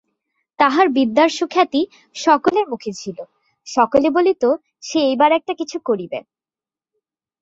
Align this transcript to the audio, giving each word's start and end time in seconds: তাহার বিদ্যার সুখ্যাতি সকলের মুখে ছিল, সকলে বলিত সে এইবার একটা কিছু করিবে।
তাহার 0.59 0.87
বিদ্যার 0.89 1.29
সুখ্যাতি 1.29 1.81
সকলের 2.15 2.65
মুখে 2.67 2.91
ছিল, 2.93 3.17
সকলে 3.67 4.07
বলিত 4.09 4.43
সে 4.81 4.99
এইবার 5.01 5.31
একটা 5.31 5.53
কিছু 5.53 5.77
করিবে। 5.85 6.19